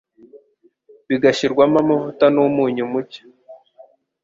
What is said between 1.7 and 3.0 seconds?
amavuta n’umunyu